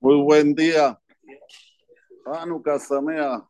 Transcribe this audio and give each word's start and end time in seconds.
Muy 0.00 0.22
buen 0.22 0.54
día. 0.54 1.00
Hanukkah 2.26 2.78
Samea. 2.78 3.48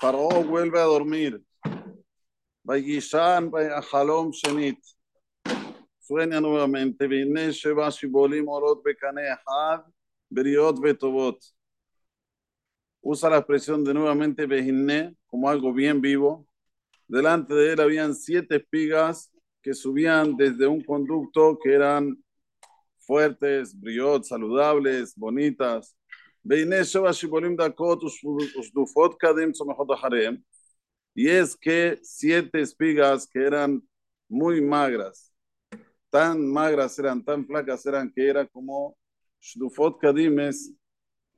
Paró 0.00 0.28
vuelve 0.42 0.80
a 0.80 0.84
dormir. 0.84 1.42
Vayishan 2.64 3.50
Halom 3.92 4.30
Shenit. 4.32 4.78
Sueña 6.00 6.40
nuevamente. 6.40 7.06
Vine 7.06 7.52
Sheva 7.52 7.90
Shibolim 7.90 8.48
Orot 8.48 8.82
Bekane 8.82 9.36
Had 9.46 9.82
Beriot 10.30 10.80
Betovot. 10.80 11.38
Usa 13.02 13.30
la 13.30 13.38
expresión 13.38 13.84
de 13.84 13.92
nuevamente 13.92 14.46
Behinne 14.46 15.14
como 15.26 15.50
algo 15.50 15.72
bien 15.72 16.00
vivo. 16.00 16.46
Delante 17.06 17.54
de 17.54 17.74
él 17.74 17.80
habían 17.80 18.14
siete 18.14 18.56
espigas 18.56 19.30
que 19.66 19.74
subían 19.74 20.36
desde 20.36 20.64
un 20.64 20.80
conducto 20.80 21.58
que 21.60 21.74
eran 21.74 22.16
fuertes, 22.98 23.76
briot, 23.76 24.22
saludables, 24.22 25.12
bonitas. 25.16 25.96
Y 31.14 31.28
es 31.28 31.56
que 31.56 31.98
siete 32.00 32.60
espigas 32.60 33.26
que 33.26 33.40
eran 33.42 33.82
muy 34.28 34.60
magras, 34.60 35.34
tan 36.10 36.46
magras 36.46 36.96
eran, 37.00 37.24
tan 37.24 37.44
flacas 37.44 37.84
eran 37.86 38.12
que 38.12 38.24
era 38.24 38.46
como 38.46 38.96
Shdufot 39.40 39.98
Kadim 39.98 40.38
es 40.38 40.72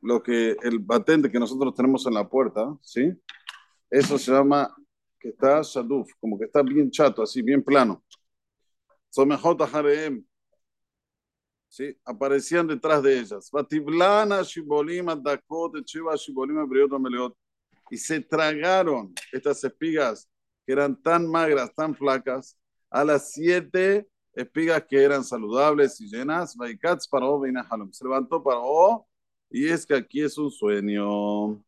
lo 0.02 0.22
que 0.22 0.54
el 0.62 0.80
batente 0.80 1.30
que 1.30 1.40
nosotros 1.40 1.74
tenemos 1.74 2.06
en 2.06 2.12
la 2.12 2.28
puerta, 2.28 2.76
¿sí? 2.82 3.10
Eso 3.88 4.18
se 4.18 4.32
llama 4.32 4.76
que 5.18 5.30
está 5.30 5.62
Shaduf, 5.62 6.12
como 6.20 6.38
que 6.38 6.44
está 6.44 6.62
bien 6.62 6.90
chato, 6.90 7.22
así, 7.22 7.40
bien 7.40 7.62
plano. 7.62 8.04
Somejot 9.10 9.60
Hareem. 9.62 10.24
¿Sí? 11.68 11.96
Aparecían 12.04 12.66
detrás 12.66 13.02
de 13.02 13.18
ellas. 13.18 13.50
Batiblana 13.50 14.42
Shibolim 14.42 15.06
Dakot 15.22 15.84
Chiva 15.84 16.16
Shibolim 16.16 16.66
Meleot. 17.00 17.36
Y 17.90 17.96
se 17.96 18.20
tragaron 18.20 19.14
estas 19.32 19.62
espigas 19.64 20.28
que 20.66 20.72
eran 20.72 21.00
tan 21.00 21.26
magras, 21.26 21.74
tan 21.74 21.94
flacas, 21.94 22.58
a 22.90 23.04
las 23.04 23.32
siete 23.32 24.06
espigas 24.34 24.84
que 24.88 25.02
eran 25.02 25.24
saludables 25.24 26.00
y 26.00 26.08
llenas. 26.08 26.56
Vaikats 26.56 27.08
Paró 27.08 27.40
Se 27.92 28.04
levantó 28.04 28.42
Paró 28.42 29.06
y 29.50 29.68
es 29.68 29.86
que 29.86 29.94
aquí 29.94 30.22
es 30.22 30.36
un 30.38 30.50
sueño. 30.50 31.62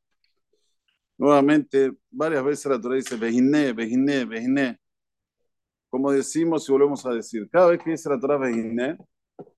Nuevamente, 1.16 1.92
varias 2.10 2.44
veces 2.44 2.66
la 2.66 2.80
Torah 2.80 2.96
dice, 2.96 3.16
Bejiné, 3.16 3.72
Bejiné, 3.72 4.24
Bejiné. 4.24 4.78
Como 5.90 6.12
decimos 6.12 6.68
y 6.68 6.72
volvemos 6.72 7.04
a 7.04 7.10
decir, 7.10 7.48
cada 7.50 7.66
vez 7.68 7.82
que 7.82 7.90
dice 7.90 8.08
la 8.08 8.18
Torah 8.18 8.38
Bejiné, 8.38 8.96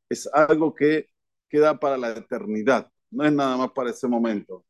es 0.09 0.29
algo 0.33 0.75
que 0.75 1.11
queda 1.49 1.79
para 1.79 1.99
la 1.99 2.11
eternidad, 2.11 2.91
no 3.11 3.25
es 3.25 3.33
nada 3.33 3.57
más 3.59 3.73
para 3.73 3.91
ese 3.91 4.09
momento. 4.09 4.65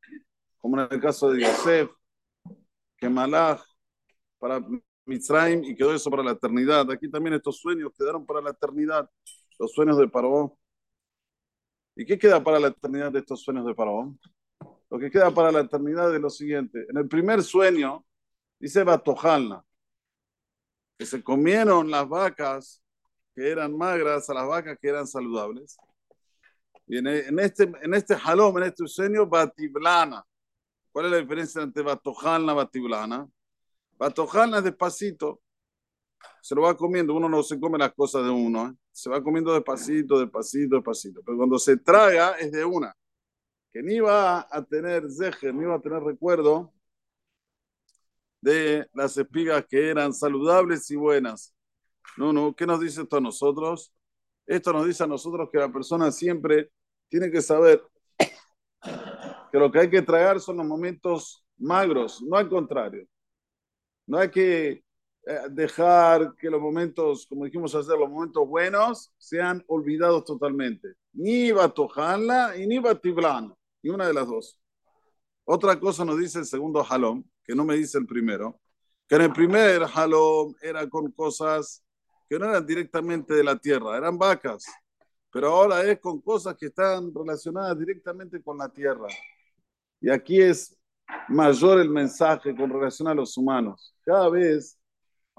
Como 0.58 0.80
en 0.80 0.88
el 0.90 1.00
caso 1.00 1.30
de 1.30 1.42
Yosef, 1.42 1.90
que 2.96 3.08
Malach, 3.08 3.62
para 4.38 4.60
Mitzrayim, 5.06 5.64
y 5.64 5.74
quedó 5.74 5.94
eso 5.94 6.10
para 6.10 6.22
la 6.22 6.32
eternidad. 6.32 6.90
Aquí 6.90 7.08
también 7.10 7.34
estos 7.34 7.58
sueños 7.58 7.92
quedaron 7.96 8.26
para 8.26 8.40
la 8.40 8.50
eternidad, 8.50 9.08
los 9.58 9.72
sueños 9.72 9.96
de 9.98 10.08
Paró. 10.08 10.58
¿Y 11.94 12.04
qué 12.04 12.18
queda 12.18 12.42
para 12.42 12.58
la 12.58 12.68
eternidad 12.68 13.12
de 13.12 13.20
estos 13.20 13.42
sueños 13.42 13.66
de 13.66 13.74
Paró? 13.74 14.16
Lo 14.90 14.98
que 14.98 15.10
queda 15.10 15.30
para 15.30 15.52
la 15.52 15.60
eternidad 15.60 16.14
es 16.14 16.20
lo 16.20 16.30
siguiente. 16.30 16.86
En 16.88 16.96
el 16.96 17.08
primer 17.08 17.42
sueño, 17.42 18.04
dice 18.58 18.84
Batojalna, 18.84 19.64
que 21.02 21.06
se 21.06 21.24
comieron 21.24 21.90
las 21.90 22.08
vacas 22.08 22.80
que 23.34 23.50
eran 23.50 23.76
magras 23.76 24.30
a 24.30 24.34
las 24.34 24.46
vacas 24.46 24.78
que 24.80 24.88
eran 24.88 25.04
saludables. 25.04 25.76
Y 26.86 26.98
en, 26.98 27.38
este, 27.40 27.64
en 27.64 27.94
este 27.94 28.14
jalom, 28.14 28.56
en 28.58 28.64
este 28.64 28.86
sueño, 28.86 29.26
Batiblana. 29.26 30.24
¿Cuál 30.92 31.06
es 31.06 31.10
la 31.10 31.16
diferencia 31.18 31.60
entre 31.60 31.82
Batojalna 31.82 32.52
y 32.52 32.54
Batiblana? 32.54 33.28
Batojalna 33.98 34.58
es 34.58 34.64
despacito, 34.64 35.40
se 36.40 36.54
lo 36.54 36.62
va 36.62 36.76
comiendo, 36.76 37.14
uno 37.14 37.28
no 37.28 37.42
se 37.42 37.58
come 37.58 37.78
las 37.78 37.92
cosas 37.94 38.22
de 38.22 38.30
uno, 38.30 38.68
¿eh? 38.68 38.74
se 38.92 39.10
va 39.10 39.20
comiendo 39.20 39.52
despacito, 39.54 40.20
despacito, 40.20 40.76
despacito, 40.76 41.20
pero 41.24 41.36
cuando 41.36 41.58
se 41.58 41.78
traga 41.78 42.32
es 42.38 42.52
de 42.52 42.64
una 42.64 42.94
que 43.72 43.82
ni 43.82 43.98
va 43.98 44.46
a 44.48 44.64
tener 44.64 45.10
zeje, 45.10 45.52
ni 45.52 45.64
va 45.64 45.76
a 45.76 45.80
tener 45.80 46.00
recuerdo 46.00 46.72
de 48.42 48.86
las 48.92 49.16
espigas 49.16 49.64
que 49.66 49.88
eran 49.88 50.12
saludables 50.12 50.90
y 50.90 50.96
buenas. 50.96 51.54
No, 52.18 52.32
no, 52.32 52.54
¿qué 52.54 52.66
nos 52.66 52.80
dice 52.80 53.02
esto 53.02 53.16
a 53.16 53.20
nosotros? 53.20 53.94
Esto 54.46 54.72
nos 54.72 54.86
dice 54.86 55.04
a 55.04 55.06
nosotros 55.06 55.48
que 55.50 55.58
la 55.58 55.72
persona 55.72 56.10
siempre 56.10 56.70
tiene 57.08 57.30
que 57.30 57.40
saber 57.40 57.82
que 59.52 59.58
lo 59.58 59.70
que 59.70 59.78
hay 59.78 59.90
que 59.90 60.02
tragar 60.02 60.40
son 60.40 60.56
los 60.56 60.66
momentos 60.66 61.44
magros, 61.56 62.20
no 62.22 62.36
al 62.36 62.48
contrario. 62.48 63.06
No 64.06 64.18
hay 64.18 64.30
que 64.30 64.70
eh, 65.24 65.40
dejar 65.50 66.34
que 66.36 66.50
los 66.50 66.60
momentos, 66.60 67.26
como 67.26 67.44
dijimos 67.44 67.74
hacer, 67.74 67.96
los 67.96 68.10
momentos 68.10 68.46
buenos 68.48 69.12
sean 69.18 69.62
olvidados 69.68 70.24
totalmente. 70.24 70.94
Ni 71.12 71.52
Batojanla 71.52 72.56
y 72.56 72.66
ni 72.66 72.78
Batiblana 72.78 73.54
y 73.82 73.90
una 73.90 74.06
de 74.08 74.14
las 74.14 74.26
dos. 74.26 74.58
Otra 75.44 75.78
cosa 75.78 76.04
nos 76.04 76.18
dice 76.18 76.40
el 76.40 76.46
segundo 76.46 76.84
halom, 76.88 77.22
que 77.44 77.54
no 77.54 77.64
me 77.64 77.76
dice 77.76 77.98
el 77.98 78.06
primero, 78.06 78.60
que 79.08 79.16
en 79.16 79.22
el 79.22 79.32
primer 79.32 79.82
halom 79.94 80.54
era 80.62 80.88
con 80.88 81.10
cosas 81.12 81.84
que 82.28 82.38
no 82.38 82.46
eran 82.46 82.64
directamente 82.64 83.34
de 83.34 83.44
la 83.44 83.58
tierra, 83.58 83.96
eran 83.96 84.16
vacas, 84.16 84.64
pero 85.30 85.48
ahora 85.48 85.82
es 85.84 85.98
con 86.00 86.20
cosas 86.20 86.56
que 86.56 86.66
están 86.66 87.12
relacionadas 87.14 87.78
directamente 87.78 88.42
con 88.42 88.58
la 88.58 88.68
tierra. 88.68 89.08
Y 90.00 90.10
aquí 90.10 90.40
es 90.40 90.76
mayor 91.28 91.80
el 91.80 91.88
mensaje 91.88 92.54
con 92.54 92.70
relación 92.70 93.08
a 93.08 93.14
los 93.14 93.36
humanos. 93.36 93.94
Cada 94.04 94.28
vez 94.28 94.78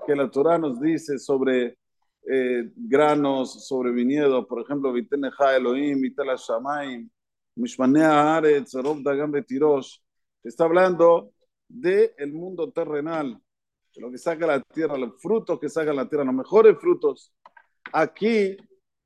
que 0.05 0.15
la 0.15 0.29
Torah 0.29 0.57
nos 0.57 0.79
dice 0.79 1.17
sobre 1.19 1.77
eh, 2.25 2.71
granos, 2.75 3.67
sobre 3.67 3.91
viñedos, 3.91 4.45
por 4.47 4.61
ejemplo, 4.61 4.93
Viteneja 4.93 5.55
Elohim, 5.55 6.01
Vitala 6.01 6.35
Shamaim, 6.35 7.09
Mishmanea 7.55 8.37
Aretz, 8.37 8.73
Rob 8.75 9.01
Dagan 9.03 9.31
Betirosh, 9.31 9.97
está 10.43 10.63
hablando 10.63 11.31
del 11.67 12.13
el 12.17 12.33
mundo 12.33 12.71
terrenal, 12.71 13.39
de 13.95 14.01
lo 14.01 14.11
que 14.11 14.17
saca 14.17 14.47
la 14.47 14.61
tierra, 14.61 14.97
los 14.97 15.21
frutos 15.21 15.59
que 15.59 15.69
saca 15.69 15.93
la 15.93 16.07
tierra, 16.07 16.25
los 16.25 16.35
mejores 16.35 16.77
frutos. 16.79 17.33
Aquí, 17.91 18.57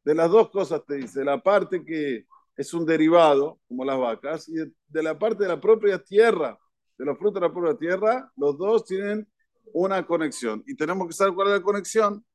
de 0.03 0.15
las 0.15 0.29
dos 0.29 0.49
cosas 0.49 0.83
te 0.85 0.95
dice, 0.95 1.23
la 1.23 1.41
parte 1.41 1.83
que 1.83 2.25
es 2.55 2.73
un 2.73 2.85
derivado, 2.85 3.59
como 3.67 3.85
las 3.85 3.99
vacas, 3.99 4.49
y 4.49 4.55
de 4.55 5.03
la 5.03 5.17
parte 5.17 5.43
de 5.43 5.49
la 5.49 5.61
propia 5.61 6.03
tierra, 6.03 6.57
de 6.97 7.05
los 7.05 7.17
frutos 7.17 7.41
de 7.41 7.47
la 7.47 7.53
propia 7.53 7.77
tierra, 7.77 8.31
los 8.35 8.57
dos 8.57 8.85
tienen 8.85 9.27
una 9.73 10.05
conexión. 10.05 10.63
Y 10.65 10.75
tenemos 10.75 11.07
que 11.07 11.13
saber 11.13 11.33
cuál 11.33 11.49
es 11.49 11.53
la 11.55 11.61
conexión. 11.61 12.25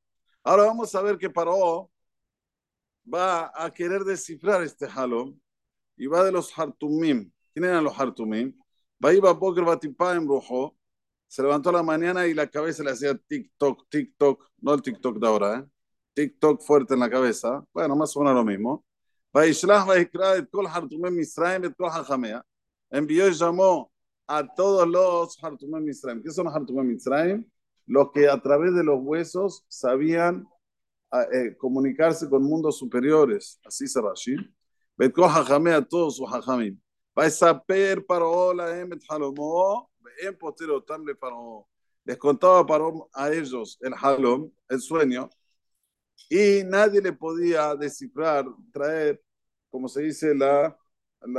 Ahora 0.45 0.65
vamos 0.65 0.95
a 0.95 1.03
ver 1.03 1.19
que 1.19 1.31
Paró 1.31 1.91
va 3.13 3.51
a 3.55 3.73
querer 3.73 4.05
descifrar 4.05 4.63
este 4.63 4.87
halom 4.87 5.39
y 5.97 6.07
va 6.07 6.25
de 6.25 6.33
los 6.33 6.57
Hartumim. 6.57 7.31
¿Quién 7.53 7.65
eran 7.65 7.85
los 7.85 7.99
Hartumim? 7.99 8.57
Se 11.27 11.43
levantó 11.43 11.73
la 11.73 11.83
mañana 11.83 12.27
y 12.27 12.35
la 12.35 12.47
cabeza 12.47 12.85
le 12.85 12.93
hacía 12.93 13.15
tic-toc, 13.15 13.89
tic-toc, 13.91 14.47
no 14.61 14.75
el 14.75 14.83
tic-toc 14.83 15.19
de 15.19 15.27
ahora, 15.27 15.59
¿eh? 15.59 15.65
tic-toc 16.15 16.61
fuerte 16.63 16.95
en 16.95 17.01
la 17.01 17.11
cabeza. 17.11 17.65
Bueno, 17.73 17.97
más 17.97 18.17
o 18.17 18.21
menos 18.21 18.35
lo 18.37 18.45
mismo. 18.45 18.85
Envió 22.91 23.29
y 23.29 23.33
llamó 23.33 23.91
a 24.29 24.55
todos 24.55 24.87
los 24.87 25.43
Hartumem 25.43 25.83
Misraim. 25.83 26.23
¿Qué 26.23 26.31
son 26.31 26.45
los 26.45 26.55
Hartumem 26.55 26.87
Misraim? 26.87 27.45
Los 27.87 28.13
que 28.13 28.29
a 28.29 28.41
través 28.41 28.73
de 28.75 28.85
los 28.85 29.01
huesos 29.01 29.65
sabían 29.67 30.47
ah, 31.11 31.27
eh, 31.33 31.57
comunicarse 31.57 32.29
con 32.29 32.45
mundos 32.45 32.79
superiores. 32.79 33.59
Así 33.65 33.89
se 33.89 34.01
Rashi. 34.01 34.37
Betkol 34.97 35.25
Hajamea, 35.25 35.83
todos 35.83 36.19
sus 36.19 36.33
Hajamim. 36.33 36.79
Vai 37.15 37.31
saber 37.31 38.05
Paró 38.07 38.55
la 38.55 38.79
Emet 38.81 39.03
Halomó, 39.09 39.91
en 40.21 40.37
postero 40.37 40.83
tamle 40.83 41.15
Paró. 41.15 41.69
Les 42.05 42.17
contaba 42.17 42.67
a 43.13 43.33
ellos 43.33 43.79
el 43.83 43.93
Halom, 43.95 44.51
el 44.69 44.81
sueño, 44.81 45.29
y 46.31 46.65
nadie 46.65 47.01
le 47.03 47.13
podía 47.13 47.77
descifrar, 47.77 48.47
traer, 48.73 49.23
como 49.71 49.89
se 49.89 50.03
dice, 50.03 50.35
la, 50.35 50.77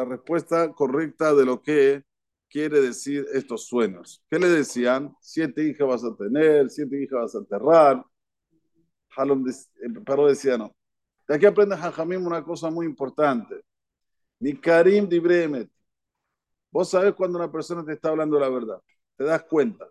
respuesta 0.07 0.71
correcta 0.71 1.33
de 1.33 1.45
lo 1.45 1.61
que 1.61 2.03
quiere 2.49 2.79
decir 2.79 3.25
estos 3.33 3.65
sueños. 3.67 4.23
¿Qué 4.29 4.39
le 4.39 4.47
decían? 4.49 5.13
Siete 5.19 5.67
hijas 5.67 5.87
vas 5.87 6.03
a 6.05 6.15
tener, 6.15 6.69
siete 6.69 7.01
hijas 7.01 7.19
vas 7.21 7.35
a 7.35 7.39
enterrar. 7.39 8.05
Halom, 9.17 9.45
eh, 9.49 9.53
Paró 10.05 10.27
decía 10.27 10.57
no. 10.57 10.73
De 11.27 11.35
aquí 11.35 11.45
aprende 11.45 11.75
Jajamim 11.75 12.25
una 12.25 12.43
cosa 12.43 12.69
muy 12.69 12.85
importante 12.85 13.63
ni 14.43 14.53
Karim 14.59 15.07
Dibremet. 15.07 15.69
Vos 16.69 16.89
sabés 16.89 17.13
cuando 17.13 17.37
una 17.37 17.49
persona 17.49 17.85
te 17.85 17.93
está 17.93 18.09
hablando 18.09 18.37
la 18.37 18.49
verdad. 18.49 18.81
Te 19.15 19.23
das 19.23 19.43
cuenta. 19.43 19.87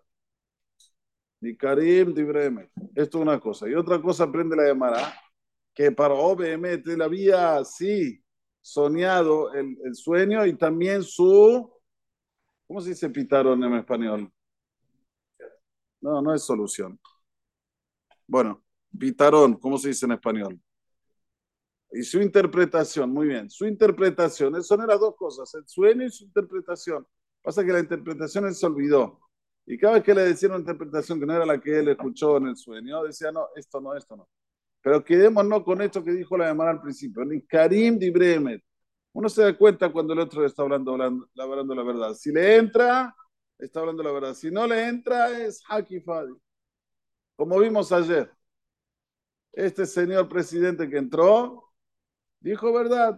Ni 1.41 1.57
Karim 1.57 2.13
Dibremet. 2.13 2.69
Esto 2.93 3.17
es 3.17 3.21
una 3.23 3.39
cosa. 3.39 3.67
Y 3.67 3.73
otra 3.73 3.99
cosa 3.99 4.25
aprende 4.25 4.55
la 4.55 4.67
llamará. 4.67 5.11
que 5.73 5.91
para 5.91 6.13
OBM 6.13 6.83
él 6.85 7.01
había, 7.01 7.65
sí, 7.65 8.23
soñado 8.61 9.51
el, 9.53 9.75
el, 9.83 9.95
sueño 9.95 10.45
y 10.45 10.55
también 10.55 11.01
su, 11.01 11.73
¿cómo 12.67 12.79
se 12.79 12.89
dice 12.89 13.09
pitaron 13.09 13.63
en 13.63 13.73
español? 13.73 14.31
No, 15.99 16.21
no 16.21 16.33
es 16.35 16.43
solución. 16.43 16.99
Bueno, 18.27 18.63
pitarón, 18.99 19.55
¿cómo 19.55 19.79
se 19.79 19.87
dice 19.89 20.05
en 20.05 20.11
español? 20.11 20.61
Y 21.95 22.01
su 22.03 22.19
interpretación, 22.19 23.11
muy 23.11 23.27
bien, 23.27 23.49
su 23.51 23.67
interpretación, 23.67 24.55
eso 24.55 24.75
no 24.75 24.83
eran 24.83 24.99
dos 24.99 25.15
cosas, 25.15 25.53
el 25.53 25.67
sueño 25.67 26.05
y 26.05 26.09
su 26.09 26.23
interpretación. 26.23 27.05
Pasa 27.41 27.63
que 27.63 27.71
la 27.71 27.79
interpretación 27.79 28.47
él 28.47 28.55
se 28.55 28.65
olvidó. 28.65 29.19
Y 29.65 29.77
cada 29.77 29.95
vez 29.95 30.03
que 30.03 30.15
le 30.15 30.23
decían 30.23 30.53
una 30.53 30.61
interpretación 30.61 31.19
que 31.19 31.25
no 31.27 31.35
era 31.35 31.45
la 31.45 31.61
que 31.61 31.79
él 31.79 31.89
escuchó 31.89 32.37
en 32.37 32.47
el 32.47 32.57
sueño, 32.57 33.03
decía, 33.03 33.31
no, 33.31 33.47
esto 33.55 33.79
no, 33.79 33.95
esto 33.95 34.15
no. 34.15 34.27
Pero 34.81 35.03
quedémonos 35.03 35.63
con 35.63 35.81
esto 35.81 36.03
que 36.03 36.11
dijo 36.11 36.35
la 36.35 36.47
llamada 36.47 36.71
al 36.71 36.81
principio, 36.81 37.23
ni 37.25 37.41
Karim 37.43 37.99
di 37.99 38.09
Bremet. 38.09 38.63
Uno 39.13 39.29
se 39.29 39.43
da 39.43 39.55
cuenta 39.55 39.91
cuando 39.91 40.13
el 40.13 40.19
otro 40.19 40.43
está 40.45 40.63
hablando, 40.63 40.93
hablando, 40.93 41.27
hablando 41.37 41.75
la 41.75 41.83
verdad. 41.83 42.13
Si 42.15 42.31
le 42.31 42.55
entra, 42.55 43.15
está 43.59 43.81
hablando 43.81 44.01
la 44.01 44.11
verdad. 44.11 44.33
Si 44.33 44.49
no 44.49 44.65
le 44.65 44.87
entra, 44.87 45.39
es 45.39 45.61
Haki 45.69 46.01
Fadi. 46.01 46.33
Como 47.35 47.59
vimos 47.59 47.91
ayer, 47.91 48.31
este 49.53 49.85
señor 49.85 50.27
presidente 50.27 50.89
que 50.89 50.97
entró, 50.97 51.72
dijo 52.43 52.71
verdad. 52.73 53.17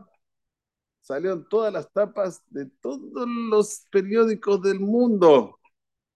Salieron 1.02 1.48
todas 1.50 1.72
las 1.72 1.92
tapas 1.92 2.44
de 2.50 2.66
todos 2.82 3.28
los 3.28 3.86
periódicos 3.92 4.62
del 4.62 4.80
mundo. 4.80 5.60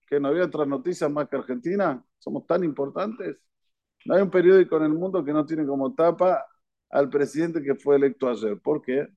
Que 0.07 0.19
no 0.19 0.29
había 0.29 0.45
otras 0.45 0.67
noticias 0.67 1.11
más 1.11 1.27
que 1.29 1.37
Argentina. 1.37 2.03
Somos 2.17 2.47
tan 2.47 2.63
importantes. 2.63 3.37
No 4.05 4.15
hay 4.15 4.21
un 4.21 4.31
periódico 4.31 4.77
en 4.77 4.83
el 4.83 4.93
mundo 4.93 5.23
que 5.23 5.33
no 5.33 5.45
tiene 5.45 5.65
como 5.65 5.93
tapa 5.93 6.45
al 6.89 7.09
presidente 7.09 7.61
que 7.61 7.75
fue 7.75 7.97
electo 7.97 8.29
ayer. 8.29 8.59
¿Por 8.61 8.81
qué? 8.81 9.07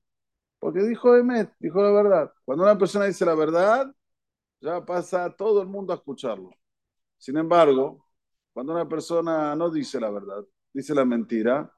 Porque 0.59 0.83
dijo 0.83 1.15
Emet, 1.15 1.53
dijo 1.59 1.81
la 1.81 1.91
verdad. 1.91 2.33
Cuando 2.45 2.63
una 2.63 2.77
persona 2.77 3.05
dice 3.05 3.25
la 3.25 3.35
verdad, 3.35 3.93
ya 4.61 4.85
pasa 4.85 5.29
todo 5.35 5.61
el 5.61 5.67
mundo 5.67 5.93
a 5.93 5.97
escucharlo. 5.97 6.51
Sin 7.17 7.37
embargo, 7.37 8.05
cuando 8.53 8.73
una 8.73 8.87
persona 8.87 9.55
no 9.55 9.69
dice 9.71 9.99
la 9.99 10.11
verdad, 10.11 10.43
dice 10.73 10.93
la 10.95 11.05
mentira, 11.05 11.71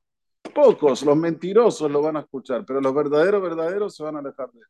pocos, 0.56 1.04
los 1.04 1.18
mentirosos 1.18 1.92
lo 1.92 2.02
van 2.02 2.18
a 2.18 2.22
escuchar, 2.22 2.66
pero 2.66 2.82
los 2.82 2.94
verdaderos, 2.96 3.42
verdaderos 3.42 3.96
se 3.96 4.04
van 4.04 4.16
a 4.16 4.20
alejar 4.20 4.52
de 4.54 4.60
él. 4.62 4.68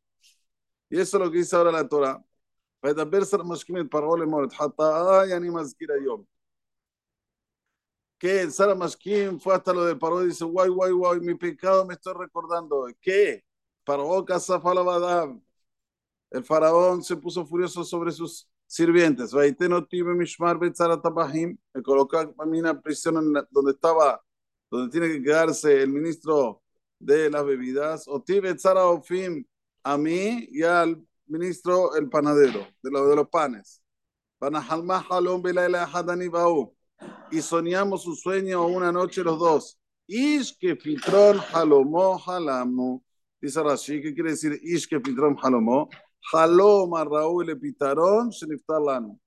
Y 0.89 0.99
eso 0.99 1.17
es 1.17 1.23
lo 1.25 1.31
que 1.31 1.37
dice 1.39 1.55
ahora 1.55 1.71
la 1.71 1.87
Torah. 1.87 2.23
Que 8.17 8.41
el 8.41 8.51
Sara 8.51 8.75
Mashkim 8.75 9.39
fue 9.39 9.53
hasta 9.55 9.73
lo 9.73 9.85
del 9.85 9.97
paro 9.99 10.23
y 10.23 10.27
dice, 10.27 10.45
guay, 10.45 10.69
guay, 10.69 10.91
guay, 10.91 11.19
mi 11.19 11.35
pecado 11.35 11.85
me 11.85 11.93
estoy 11.95 12.13
recordando. 12.17 12.87
¿Qué? 13.01 13.43
Paró 13.83 14.23
Kasafalabadab. 14.25 15.39
El 16.31 16.43
faraón 16.43 17.03
se 17.03 17.15
puso 17.17 17.45
furioso 17.45 17.83
sobre 17.83 18.11
sus 18.11 18.47
sirvientes. 18.67 19.33
Me 19.33 19.55
colocó 21.83 22.17
a 22.17 22.45
mí 22.45 22.59
en 22.59 22.65
la 22.65 22.81
prisión 22.81 23.33
donde 23.51 23.71
estaba, 23.71 24.23
donde 24.75 24.91
tiene 24.91 25.13
que 25.13 25.23
quedarse 25.23 25.81
el 25.81 25.89
ministro 25.89 26.61
de 26.99 27.29
las 27.29 27.45
bebidas. 27.45 28.07
O 28.07 28.23
a 29.83 29.97
mí 29.97 30.47
y 30.51 30.63
al 30.63 31.05
ministro 31.27 31.95
el 31.95 32.09
panadero, 32.09 32.67
de, 32.81 32.91
lo, 32.91 33.07
de 33.07 33.15
los 33.15 33.29
panes. 33.29 33.81
Y 37.31 37.41
soñamos 37.41 38.05
un 38.05 38.15
sueño 38.15 38.67
una 38.67 38.91
noche 38.91 39.23
los 39.23 39.39
dos. 39.39 39.79
Ish 40.07 40.57
que 40.59 40.75
filtrón 40.75 41.39
halomo 41.53 42.21
halamu. 42.25 43.01
Dice 43.41 43.61
Rashi, 43.61 44.01
¿qué 44.01 44.13
quiere 44.13 44.31
decir 44.31 44.59
ish 44.61 44.87
que 44.87 44.99
filtrón 44.99 45.35
halomo? 45.41 45.89
Haloma 46.33 47.03
Raúl 47.03 47.49
Epitarón 47.49 48.29
Sheniftalano. 48.29 49.19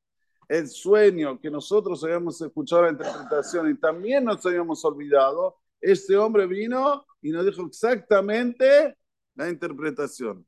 El 0.49 0.69
sueño 0.69 1.39
que 1.39 1.51
nosotros 1.51 2.03
habíamos 2.03 2.41
escuchado 2.41 2.83
la 2.83 2.91
interpretación 2.91 3.71
y 3.71 3.75
también 3.75 4.25
nos 4.25 4.45
habíamos 4.47 4.83
olvidado, 4.85 5.59
este 5.81 6.17
hombre 6.17 6.47
vino 6.47 7.07
y 7.21 7.31
nos 7.31 7.45
dijo 7.45 7.67
exactamente 7.67 8.97
la 9.35 9.49
interpretación. 9.49 10.47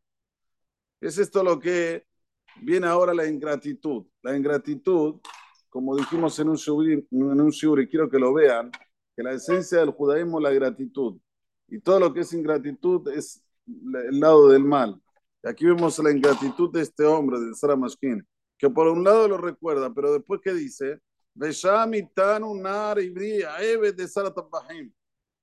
Es 1.01 1.19
esto 1.19 1.43
lo 1.43 1.59
que 1.59 2.05
viene 2.63 2.87
ahora 2.87 3.15
la 3.15 3.27
ingratitud. 3.27 4.07
La 4.23 4.37
ingratitud, 4.37 5.21
como 5.69 5.97
dijimos 5.97 6.39
en 6.39 6.49
un 6.49 6.57
shuri, 6.57 7.07
en 7.11 7.41
un 7.41 7.53
y 7.53 7.87
quiero 7.89 8.11
que 8.11 8.19
lo 8.19 8.35
vean, 8.35 8.71
que 9.17 9.23
la 9.23 9.33
esencia 9.33 9.79
del 9.79 9.91
judaísmo 9.91 10.39
es 10.39 10.43
la 10.45 10.51
gratitud. 10.51 11.19
Y 11.69 11.81
todo 11.81 12.01
lo 12.01 12.13
que 12.13 12.21
es 12.21 12.33
ingratitud 12.33 13.09
es 13.11 13.43
el 13.67 14.19
lado 14.19 14.49
del 14.49 14.65
mal. 14.65 15.01
Aquí 15.43 15.65
vemos 15.65 15.99
la 16.01 16.11
ingratitud 16.11 16.71
de 16.73 16.83
este 16.83 17.05
hombre, 17.05 17.39
de 17.41 17.55
Sara 17.55 17.77
Mashkin, 17.77 18.27
que 18.61 18.69
por 18.69 18.87
un 18.89 19.03
lado 19.03 19.27
lo 19.27 19.39
recuerda, 19.39 19.93
pero 19.95 20.13
después 20.13 20.43
que 20.45 20.53
dice, 20.53 21.01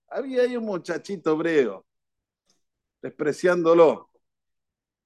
había 0.09 0.41
ahí 0.43 0.55
un 0.55 0.65
muchachito 0.65 1.33
hebreo, 1.33 1.83
despreciándolo, 3.01 4.11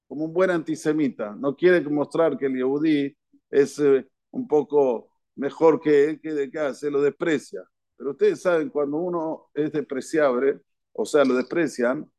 como 0.10 0.26
un 0.26 0.34
buen 0.34 0.50
antisemita. 0.52 1.34
No 1.36 1.56
quiere 1.56 1.80
mostrar 1.90 2.38
que 2.38 2.48
el 2.48 2.58
Yehudi 2.58 3.16
es 3.50 3.80
eh, 3.80 4.06
un 4.32 4.46
poco 4.46 5.14
mejor 5.36 5.80
que 5.80 6.10
él, 6.10 6.20
que 6.20 6.34
de 6.34 6.46
acá, 6.46 6.74
se 6.74 6.92
lo 6.92 7.02
desprecia. 7.02 7.64
Pero 7.96 8.12
ustedes 8.12 8.42
saben, 8.42 8.70
cuando 8.70 8.98
uno 8.98 9.50
es 9.54 9.72
despreciable, 9.72 10.60
o 10.92 11.06
sea, 11.06 11.24
lo 11.24 11.36
desprecian, 11.36 12.12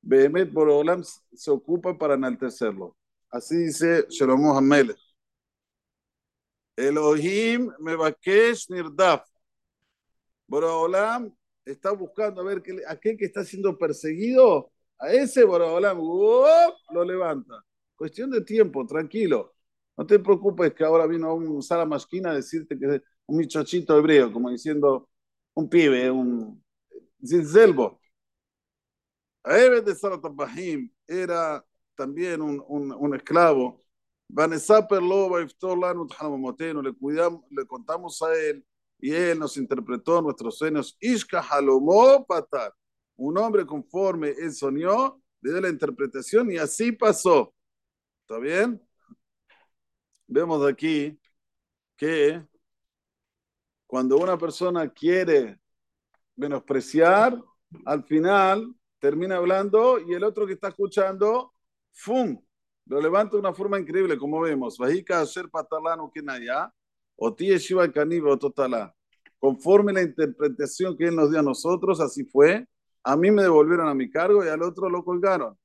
Behemet 0.00 0.50
Borolam 0.50 1.02
se 1.04 1.50
ocupa 1.50 1.98
para 1.98 2.14
enaltecerlo. 2.14 2.96
Así 3.32 3.56
dice 3.56 4.06
Shlomo 4.10 4.56
Hamelech. 4.56 4.98
Elohim 6.76 7.70
Mebakesh 7.78 8.68
Nirdaf. 8.70 9.26
Borolam 10.46 11.34
está 11.64 11.92
buscando 11.92 12.42
a 12.42 12.44
ver 12.44 12.62
que, 12.62 12.82
aquel 12.86 13.16
que 13.16 13.24
está 13.24 13.42
siendo 13.44 13.78
perseguido, 13.78 14.70
a 14.98 15.10
ese 15.12 15.44
Borolam 15.44 15.98
lo 15.98 17.04
levanta. 17.04 17.64
Cuestión 17.96 18.30
de 18.30 18.42
tiempo, 18.42 18.86
tranquilo. 18.86 19.54
No 19.96 20.06
te 20.06 20.18
preocupes 20.18 20.74
que 20.74 20.84
ahora 20.84 21.06
vino 21.06 21.34
un 21.34 21.62
Sara 21.62 21.86
Mashkina 21.86 22.30
a 22.30 22.34
decirte 22.34 22.78
que 22.78 22.96
es 22.96 23.02
un 23.26 23.36
muchachito 23.38 23.98
hebreo, 23.98 24.32
como 24.32 24.50
diciendo 24.50 25.08
un 25.54 25.68
pibe, 25.68 26.10
un 26.10 26.62
Zilzelbo. 27.26 28.00
Ebed 29.44 29.84
de 29.84 29.94
Saratabahim 29.94 30.90
era 31.06 31.64
también 31.94 32.42
un, 32.42 32.62
un, 32.66 32.92
un 32.92 33.14
esclavo. 33.14 33.80
Le 34.28 34.58
cuidamos, 36.94 37.44
le 37.50 37.66
contamos 37.66 38.22
a 38.22 38.34
él 38.34 38.64
y 38.98 39.12
él 39.12 39.38
nos 39.38 39.56
interpretó 39.56 40.22
nuestros 40.22 40.58
sueños. 40.58 40.96
Un 43.16 43.38
hombre 43.38 43.66
conforme 43.66 44.30
él 44.30 44.52
soñó, 44.52 45.20
le 45.42 45.50
dio 45.50 45.60
la 45.60 45.68
interpretación 45.68 46.50
y 46.50 46.56
así 46.56 46.92
pasó. 46.92 47.54
¿Está 48.22 48.38
bien? 48.38 48.80
Vemos 50.26 50.66
aquí 50.66 51.18
que 51.96 52.42
cuando 53.86 54.16
una 54.16 54.38
persona 54.38 54.88
quiere 54.88 55.60
menospreciar, 56.36 57.38
al 57.84 58.04
final 58.04 58.74
termina 58.98 59.36
hablando 59.36 60.00
y 60.00 60.14
el 60.14 60.24
otro 60.24 60.46
que 60.46 60.54
está 60.54 60.68
escuchando, 60.68 61.51
¡fum! 61.92 62.38
Lo 62.86 63.00
levanta 63.00 63.36
de 63.36 63.40
una 63.40 63.54
forma 63.54 63.78
increíble, 63.78 64.18
como 64.18 64.40
vemos. 64.40 64.78
hacer 64.80 65.48
patalano 65.48 66.10
que 66.12 66.22
o 67.16 67.34
shiva 67.36 67.84
o 68.28 68.38
totala. 68.38 68.94
Conforme 69.38 69.92
la 69.92 70.02
interpretación 70.02 70.96
que 70.96 71.06
él 71.06 71.16
nos 71.16 71.30
dio 71.30 71.40
a 71.40 71.42
nosotros, 71.42 72.00
así 72.00 72.24
fue. 72.24 72.66
A 73.04 73.16
mí 73.16 73.30
me 73.30 73.42
devolvieron 73.42 73.88
a 73.88 73.94
mi 73.94 74.10
cargo 74.10 74.44
y 74.44 74.48
al 74.48 74.62
otro 74.62 74.88
lo 74.88 75.04
colgaron. 75.04 75.56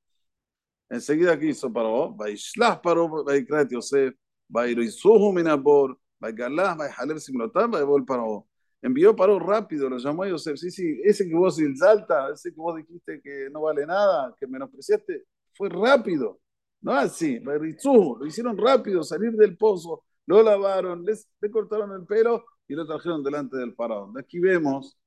Enseguida 0.89 1.34
aquí 1.34 1.50
hizo 1.50 1.72
paró, 1.72 2.13
Vaishlah 2.15 2.81
paró, 2.81 3.24
Vaikrat 3.24 3.69
Yosef, 3.72 4.15
Vairisuhu 4.48 5.34
minabor, 5.34 6.00
Vaigalah, 6.19 6.75
Vaihaler 6.75 7.19
simlotam, 7.19 7.72
Vaibol 7.72 8.05
paró 8.05 8.48
envió, 8.81 9.15
paró 9.15 9.39
rápido, 9.39 9.89
lo 9.89 9.98
llamó 9.98 10.24
a 10.24 10.29
Yosef. 10.29 10.57
Sí, 10.57 10.72
sí, 10.72 11.00
ese 11.03 11.27
que 11.27 11.36
vos 11.36 11.60
exalta, 11.60 12.31
ese 12.34 12.51
que 12.51 12.60
vos 12.60 12.75
dijiste 12.75 13.22
que 13.22 13.50
no 13.51 13.62
vale 13.62 13.86
nada, 13.86 14.36
que 14.39 14.48
menospreciaste, 14.48 15.24
fue 15.57 15.69
rápido. 15.69 16.39
No 16.81 16.93
así, 16.93 17.39
lo 17.39 18.25
hicieron 18.25 18.57
rápido, 18.57 19.03
salir 19.03 19.31
del 19.33 19.57
pozo, 19.57 20.03
lo 20.27 20.43
lavaron, 20.43 21.03
les, 21.03 21.27
le 21.41 21.49
cortaron 21.49 21.91
el 21.93 22.05
pelo 22.05 22.45
y 22.67 22.75
lo 22.75 22.85
trajeron 22.85 23.23
delante 23.23 23.57
del 23.57 23.73
faraón. 23.73 24.17
Aquí 24.17 24.39
vemos 24.39 24.97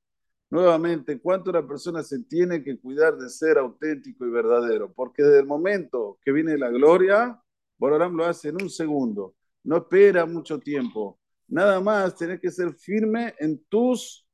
nuevamente 0.51 1.21
cuánto 1.21 1.51
una 1.51 1.67
persona 1.67 2.03
se 2.03 2.25
tiene 2.25 2.63
que 2.65 2.79
cuidar 2.81 3.17
de 3.17 3.29
ser 3.29 3.59
auténtico 3.59 4.27
y 4.27 4.31
verdadero, 4.31 4.93
porque 4.93 5.23
desde 5.23 5.41
el 5.41 5.47
momento 5.47 6.19
que 6.25 6.33
viene 6.33 6.59
la 6.59 6.71
gloria, 6.71 7.41
Bororam 7.79 8.17
lo 8.17 8.25
hace 8.27 8.49
en 8.49 8.61
un 8.61 8.69
segundo, 8.69 9.37
no 9.63 9.77
espera 9.79 10.27
mucho 10.27 10.59
tiempo, 10.59 11.21
Nada 11.51 11.81
más 11.81 12.15
tenés 12.15 12.41
que 12.41 12.51
ser 12.51 12.73
firme 12.75 13.35
en 13.41 13.59
tus 13.65 14.25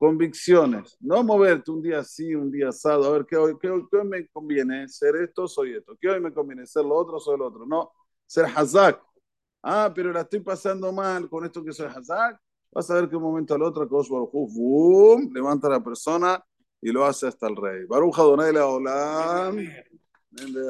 convicciones, 0.00 0.96
no 0.98 1.22
moverte 1.22 1.70
un 1.70 1.82
día 1.82 1.98
así, 1.98 2.34
un 2.34 2.50
día 2.50 2.70
asado, 2.70 3.04
a 3.04 3.10
ver 3.10 3.26
qué 3.26 3.36
hoy, 3.36 3.58
qué 3.60 3.68
hoy, 3.68 3.86
qué 3.90 3.98
hoy 3.98 4.08
me 4.08 4.26
conviene 4.28 4.88
ser 4.88 5.14
esto, 5.16 5.46
soy 5.46 5.74
esto, 5.74 5.94
qué 6.00 6.08
hoy 6.08 6.18
me 6.20 6.32
conviene 6.32 6.64
ser 6.64 6.86
lo 6.86 6.94
otro, 6.94 7.20
soy 7.20 7.36
lo 7.36 7.48
otro, 7.48 7.66
no, 7.66 7.92
ser 8.26 8.46
hazak. 8.46 8.98
Ah, 9.62 9.92
pero 9.94 10.10
la 10.10 10.22
estoy 10.22 10.40
pasando 10.40 10.90
mal 10.90 11.28
con 11.28 11.44
esto 11.44 11.62
que 11.62 11.74
soy 11.74 11.88
hazak. 11.88 12.40
Vas 12.72 12.90
a 12.90 12.94
ver 12.94 13.10
que 13.10 13.16
un 13.16 13.24
momento 13.24 13.54
al 13.54 13.62
otro, 13.62 13.86
boom, 13.86 15.30
levanta 15.34 15.66
a 15.66 15.72
la 15.72 15.84
persona 15.84 16.42
y 16.80 16.90
lo 16.90 17.04
hace 17.04 17.26
hasta 17.26 17.46
el 17.48 17.56
rey. 17.56 17.84
Baruja 17.84 18.22
Donai 18.22 18.54
la 18.54 18.66
Olam. 18.66 19.58
Amén, 19.58 19.84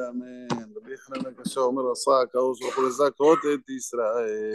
amén. 0.09 0.47
Israel. 3.67 4.51